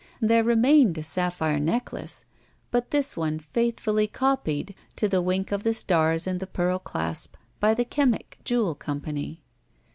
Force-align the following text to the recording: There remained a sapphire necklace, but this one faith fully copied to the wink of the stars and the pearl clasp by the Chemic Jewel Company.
There 0.19 0.43
remained 0.43 0.97
a 0.97 1.03
sapphire 1.03 1.59
necklace, 1.59 2.25
but 2.71 2.89
this 2.89 3.15
one 3.15 3.37
faith 3.37 3.79
fully 3.79 4.07
copied 4.07 4.73
to 4.95 5.07
the 5.07 5.21
wink 5.21 5.51
of 5.51 5.61
the 5.63 5.75
stars 5.75 6.25
and 6.25 6.39
the 6.39 6.47
pearl 6.47 6.79
clasp 6.79 7.35
by 7.59 7.75
the 7.75 7.85
Chemic 7.85 8.39
Jewel 8.43 8.73
Company. 8.73 9.43